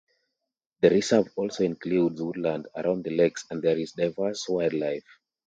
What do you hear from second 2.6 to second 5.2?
around the lakes and there is diverse wildlife.